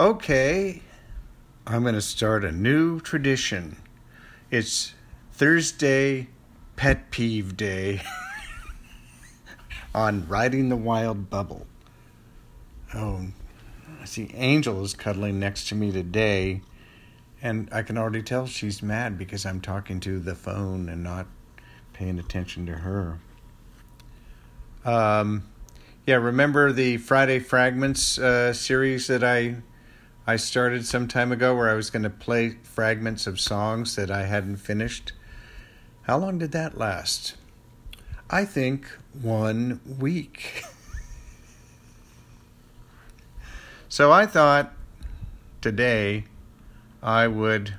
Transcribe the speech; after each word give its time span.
Okay, 0.00 0.80
I'm 1.66 1.82
going 1.82 1.96
to 1.96 2.00
start 2.00 2.44
a 2.44 2.52
new 2.52 3.00
tradition. 3.00 3.78
It's 4.48 4.94
Thursday 5.32 6.28
Pet 6.76 7.10
Peeve 7.10 7.56
Day 7.56 8.02
on 9.96 10.28
Riding 10.28 10.68
the 10.68 10.76
Wild 10.76 11.28
Bubble. 11.28 11.66
Oh, 12.94 13.26
I 14.00 14.04
see 14.04 14.30
Angel 14.34 14.84
is 14.84 14.94
cuddling 14.94 15.40
next 15.40 15.68
to 15.70 15.74
me 15.74 15.90
today, 15.90 16.60
and 17.42 17.68
I 17.72 17.82
can 17.82 17.98
already 17.98 18.22
tell 18.22 18.46
she's 18.46 18.80
mad 18.80 19.18
because 19.18 19.44
I'm 19.44 19.60
talking 19.60 19.98
to 19.98 20.20
the 20.20 20.36
phone 20.36 20.88
and 20.88 21.02
not 21.02 21.26
paying 21.92 22.20
attention 22.20 22.66
to 22.66 22.74
her. 22.74 23.18
Um, 24.84 25.48
yeah, 26.06 26.14
remember 26.14 26.70
the 26.70 26.98
Friday 26.98 27.40
Fragments 27.40 28.16
uh, 28.16 28.52
series 28.52 29.08
that 29.08 29.24
I 29.24 29.56
I 30.28 30.36
started 30.36 30.84
some 30.84 31.08
time 31.08 31.32
ago 31.32 31.56
where 31.56 31.70
I 31.70 31.74
was 31.74 31.88
going 31.88 32.02
to 32.02 32.10
play 32.10 32.58
fragments 32.62 33.26
of 33.26 33.40
songs 33.40 33.96
that 33.96 34.10
I 34.10 34.26
hadn't 34.26 34.58
finished. 34.58 35.12
How 36.02 36.18
long 36.18 36.36
did 36.36 36.52
that 36.52 36.76
last? 36.76 37.34
I 38.28 38.44
think 38.44 38.86
one 39.18 39.80
week. 39.98 40.64
so 43.88 44.12
I 44.12 44.26
thought 44.26 44.74
today 45.62 46.24
I 47.02 47.26
would 47.26 47.76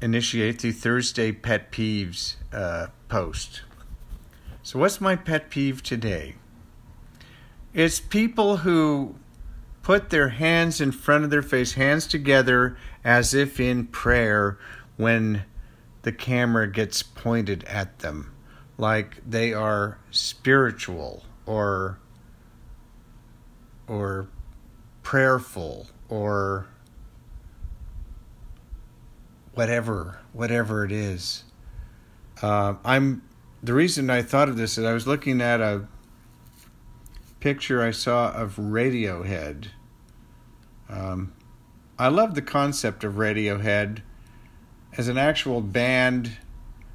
initiate 0.00 0.60
the 0.60 0.70
Thursday 0.70 1.32
pet 1.32 1.72
peeves 1.72 2.36
uh, 2.52 2.86
post. 3.08 3.62
So, 4.62 4.78
what's 4.78 5.00
my 5.00 5.16
pet 5.16 5.50
peeve 5.50 5.82
today? 5.82 6.36
It's 7.74 7.98
people 7.98 8.58
who 8.58 9.16
put 9.82 10.10
their 10.10 10.28
hands 10.28 10.80
in 10.80 10.92
front 10.92 11.24
of 11.24 11.30
their 11.30 11.42
face, 11.42 11.72
hands 11.72 12.06
together 12.06 12.76
as 13.04 13.34
if 13.34 13.58
in 13.58 13.86
prayer 13.86 14.58
when 14.96 15.44
the 16.02 16.12
camera 16.12 16.70
gets 16.70 17.02
pointed 17.02 17.64
at 17.64 17.98
them, 18.00 18.32
like 18.78 19.20
they 19.28 19.52
are 19.52 19.98
spiritual 20.10 21.24
or 21.46 21.98
or 23.88 24.28
prayerful 25.02 25.88
or 26.08 26.66
whatever 29.54 30.20
whatever 30.32 30.84
it 30.84 30.92
is. 30.92 31.44
Uh, 32.40 32.74
I'm 32.84 33.22
the 33.62 33.74
reason 33.74 34.10
I 34.10 34.22
thought 34.22 34.48
of 34.48 34.56
this 34.56 34.78
is 34.78 34.84
I 34.84 34.92
was 34.92 35.06
looking 35.06 35.40
at 35.40 35.60
a 35.60 35.86
picture 37.42 37.82
I 37.82 37.90
saw 37.90 38.30
of 38.30 38.54
Radiohead. 38.54 39.70
Um, 40.88 41.32
I 41.98 42.06
love 42.06 42.36
the 42.36 42.42
concept 42.42 43.02
of 43.02 43.14
Radiohead 43.14 44.02
as 44.96 45.08
an 45.08 45.18
actual 45.18 45.60
band, 45.60 46.38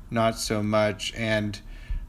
not 0.09 0.40
so 0.40 0.64
much. 0.64 1.14
And 1.16 1.59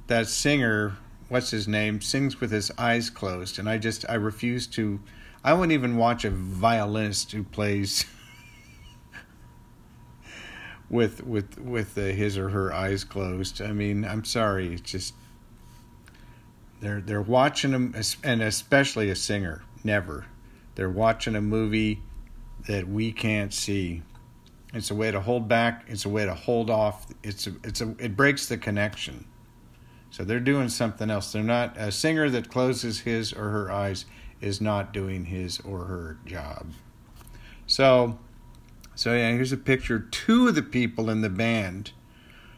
that 0.07 0.29
singer, 0.29 0.99
what's 1.29 1.51
his 1.51 1.67
name, 1.67 2.01
sings 2.01 2.41
with 2.41 2.53
his 2.53 2.71
eyes 2.79 3.11
closed. 3.11 3.59
And 3.59 3.69
I 3.69 3.77
just, 3.77 4.09
I 4.09 4.15
refuse 4.15 4.69
to, 4.69 5.01
I 5.43 5.53
wouldn't 5.53 5.73
even 5.73 5.97
watch 5.97 6.25
a 6.25 6.31
violinist 6.31 7.33
who 7.33 7.43
plays. 7.43 8.05
with 10.89 11.27
with 11.27 11.59
with 11.59 11.99
uh, 11.99 12.03
his 12.03 12.39
or 12.39 12.51
her 12.51 12.73
eyes 12.73 13.03
closed. 13.03 13.61
I 13.61 13.73
mean, 13.73 14.05
I'm 14.05 14.25
sorry, 14.25 14.75
it's 14.75 14.93
just 14.93 15.15
they're 16.81 17.01
they're 17.01 17.23
watching 17.23 17.73
them, 17.73 17.95
and 18.23 18.43
especially 18.43 19.11
a 19.11 19.17
singer. 19.17 19.63
Never, 19.85 20.27
they're 20.75 20.91
watching 20.91 21.37
a 21.37 21.41
movie 21.41 22.03
that 22.67 22.89
we 22.89 23.13
can't 23.13 23.53
see. 23.53 24.03
It's 24.75 24.91
a 24.91 24.95
way 24.95 25.11
to 25.11 25.21
hold 25.21 25.49
back. 25.49 25.85
It's 25.89 26.05
a 26.05 26.09
way 26.09 26.25
to 26.25 26.35
hold 26.35 26.69
off. 26.69 27.07
It's 27.23 27.47
a, 27.47 27.55
it's 27.65 27.81
a 27.81 27.95
it 27.99 28.17
breaks 28.17 28.47
the 28.47 28.59
connection. 28.59 29.27
So 30.11 30.25
they're 30.25 30.41
doing 30.41 30.69
something 30.69 31.11
else. 31.11 31.33
They're 31.33 31.43
not 31.43 31.77
a 31.77 31.93
singer 31.93 32.31
that 32.31 32.49
closes 32.49 33.01
his 33.01 33.33
or 33.33 33.51
her 33.51 33.71
eyes 33.71 34.07
is 34.41 34.61
not 34.61 34.93
doing 34.93 35.27
his 35.27 35.61
or 35.61 35.85
her 35.85 36.19
job. 36.25 36.69
So, 37.67 38.19
so 38.95 39.13
yeah, 39.13 39.33
here's 39.33 39.53
a 39.53 39.57
picture. 39.57 39.99
Two 39.99 40.49
of 40.49 40.55
the 40.55 40.63
people 40.63 41.11
in 41.11 41.21
the 41.21 41.29
band 41.29 41.93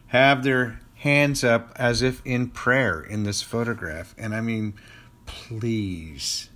have 0.09 0.43
their 0.45 0.81
hands 1.01 1.43
up 1.43 1.73
as 1.77 2.03
if 2.03 2.21
in 2.27 2.49
prayer 2.49 3.01
in 3.01 3.23
this 3.23 3.41
photograph. 3.41 4.15
And 4.19 4.35
I 4.35 4.43
mean, 4.43 4.75
please. 5.25 6.51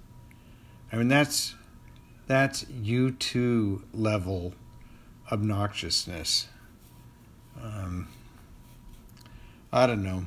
I 0.92 0.96
mean, 0.96 1.08
that's 1.08 1.54
that's 2.26 2.64
U2 2.64 3.84
level 3.94 4.54
obnoxiousness. 5.30 6.46
Um, 7.62 8.08
I 9.72 9.86
don't 9.86 10.02
know. 10.02 10.26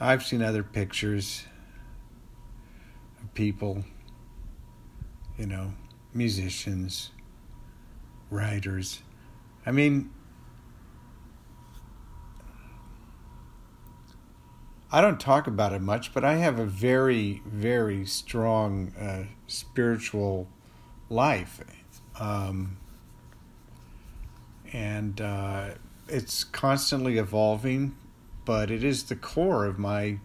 I've 0.00 0.24
seen 0.24 0.42
other 0.42 0.64
pictures 0.64 1.44
of 3.22 3.32
people, 3.32 3.84
you 5.38 5.46
know, 5.46 5.72
musicians, 6.12 7.12
writers. 8.28 9.02
I 9.64 9.70
mean, 9.70 10.10
I 14.92 15.00
don't 15.00 15.18
talk 15.18 15.46
about 15.46 15.72
it 15.72 15.82
much, 15.82 16.14
but 16.14 16.24
I 16.24 16.34
have 16.36 16.58
a 16.58 16.64
very, 16.64 17.42
very 17.44 18.06
strong 18.06 18.92
uh, 18.98 19.24
spiritual 19.46 20.48
life. 21.08 21.60
Um, 22.20 22.76
and 24.72 25.20
uh, 25.20 25.70
it's 26.08 26.44
constantly 26.44 27.18
evolving, 27.18 27.96
but 28.44 28.70
it 28.70 28.84
is 28.84 29.04
the 29.04 29.16
core 29.16 29.64
of 29.64 29.78
my 29.78 30.18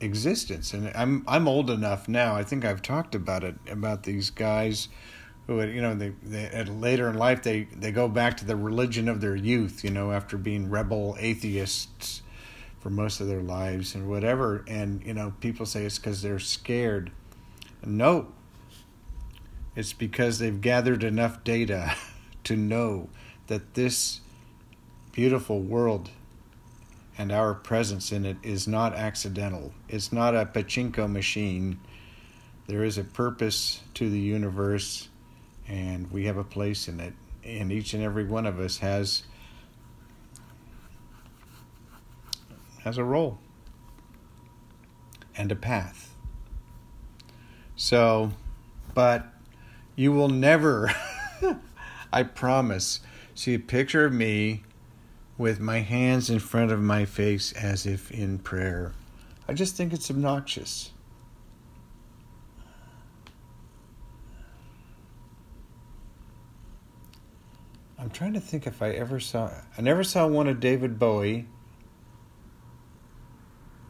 existence. 0.00 0.74
And 0.74 0.92
I'm 0.94 1.24
I'm 1.26 1.48
old 1.48 1.70
enough 1.70 2.06
now. 2.06 2.36
I 2.36 2.42
think 2.42 2.64
I've 2.64 2.82
talked 2.82 3.14
about 3.14 3.44
it 3.44 3.54
about 3.70 4.02
these 4.02 4.28
guys 4.30 4.88
who, 5.46 5.62
you 5.62 5.80
know, 5.80 5.94
they, 5.94 6.12
they 6.22 6.64
later 6.64 7.08
in 7.08 7.16
life 7.16 7.42
they 7.42 7.64
they 7.74 7.92
go 7.92 8.08
back 8.08 8.36
to 8.38 8.44
the 8.44 8.56
religion 8.56 9.08
of 9.08 9.20
their 9.20 9.36
youth. 9.36 9.82
You 9.84 9.90
know, 9.90 10.12
after 10.12 10.36
being 10.36 10.68
rebel 10.68 11.16
atheists 11.18 12.22
for 12.84 12.90
most 12.90 13.18
of 13.18 13.26
their 13.26 13.40
lives 13.40 13.94
and 13.94 14.06
whatever. 14.06 14.62
And, 14.68 15.02
you 15.06 15.14
know, 15.14 15.32
people 15.40 15.64
say 15.64 15.86
it's 15.86 15.98
because 15.98 16.20
they're 16.20 16.38
scared. 16.38 17.10
No, 17.82 18.28
it's 19.74 19.94
because 19.94 20.38
they've 20.38 20.60
gathered 20.60 21.02
enough 21.02 21.42
data 21.44 21.96
to 22.44 22.56
know 22.56 23.08
that 23.46 23.72
this 23.72 24.20
beautiful 25.12 25.60
world 25.60 26.10
and 27.16 27.32
our 27.32 27.54
presence 27.54 28.12
in 28.12 28.26
it 28.26 28.36
is 28.42 28.68
not 28.68 28.94
accidental. 28.94 29.72
It's 29.88 30.12
not 30.12 30.36
a 30.36 30.44
pachinko 30.44 31.10
machine. 31.10 31.80
There 32.66 32.84
is 32.84 32.98
a 32.98 33.04
purpose 33.04 33.80
to 33.94 34.10
the 34.10 34.20
universe, 34.20 35.08
and 35.66 36.10
we 36.10 36.26
have 36.26 36.36
a 36.36 36.44
place 36.44 36.86
in 36.86 37.00
it. 37.00 37.14
And 37.42 37.72
each 37.72 37.94
and 37.94 38.02
every 38.02 38.24
one 38.24 38.44
of 38.44 38.60
us 38.60 38.76
has 38.78 39.22
has 42.84 42.98
a 42.98 43.04
role 43.04 43.38
and 45.36 45.50
a 45.50 45.56
path. 45.56 46.14
So, 47.76 48.32
but 48.92 49.26
you 49.96 50.12
will 50.12 50.28
never, 50.28 50.94
I 52.12 52.22
promise, 52.22 53.00
see 53.34 53.54
a 53.54 53.58
picture 53.58 54.04
of 54.04 54.12
me 54.12 54.62
with 55.38 55.58
my 55.60 55.80
hands 55.80 56.28
in 56.30 56.38
front 56.38 56.70
of 56.70 56.80
my 56.80 57.06
face 57.06 57.52
as 57.52 57.86
if 57.86 58.10
in 58.10 58.38
prayer. 58.38 58.92
I 59.48 59.54
just 59.54 59.76
think 59.76 59.92
it's 59.92 60.10
obnoxious. 60.10 60.90
I'm 67.98 68.10
trying 68.10 68.34
to 68.34 68.40
think 68.40 68.66
if 68.66 68.82
I 68.82 68.90
ever 68.90 69.18
saw 69.18 69.50
I 69.78 69.80
never 69.80 70.04
saw 70.04 70.26
one 70.26 70.46
of 70.46 70.60
David 70.60 70.98
Bowie 70.98 71.46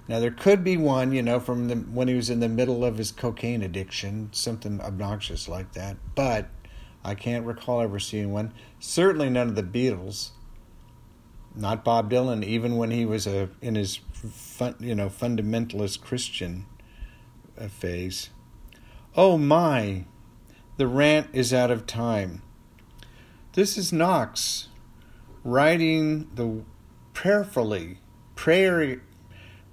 now 0.07 0.21
there 0.21 0.31
could 0.31 0.63
be 0.63 0.77
one, 0.77 1.13
you 1.13 1.23
know, 1.23 1.41
from 1.41 1.69
the, 1.69 1.77
when 1.77 2.09
he 2.09 2.15
was 2.15 2.31
in 2.31 2.41
the 2.41 2.49
middle 2.49 2.85
of 2.85 2.99
his 2.99 3.11
cocaine 3.11 3.63
addiction, 3.63 4.29
something 4.33 4.81
obnoxious 4.81 5.49
like 5.49 5.73
that. 5.73 5.97
But 6.15 6.49
I 7.03 7.15
can't 7.15 7.47
recall 7.47 7.81
ever 7.81 7.99
seeing 7.99 8.33
one. 8.33 8.53
Certainly 8.79 9.31
none 9.31 9.49
of 9.49 9.55
the 9.55 9.63
Beatles. 9.63 10.31
Not 11.55 11.85
Bob 11.85 12.11
Dylan, 12.11 12.45
even 12.45 12.77
when 12.77 12.91
he 12.91 13.07
was 13.07 13.27
a 13.27 13.49
in 13.63 13.77
his 13.77 14.01
fun, 14.13 14.75
you 14.81 14.95
know 14.95 15.09
fundamentalist 15.09 16.01
Christian 16.01 16.67
phase. 17.69 18.31
Oh 19.17 19.39
my, 19.39 20.07
the 20.77 20.89
rant 20.89 21.29
is 21.33 21.55
out 21.55 21.71
of 21.71 21.87
time. 21.87 22.43
This 23.53 23.79
is 23.79 23.93
Knox 23.93 24.67
writing 25.45 26.29
the 26.35 26.65
prayerfully, 27.13 27.99
prayer 28.35 29.01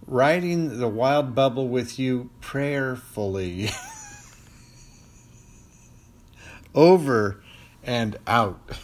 riding 0.08 0.80
the 0.80 0.88
wild 0.88 1.36
bubble 1.36 1.68
with 1.68 2.00
you 2.00 2.30
prayerfully. 2.42 3.70
Over 6.76 7.44
and 7.84 8.18
out. 8.28 8.78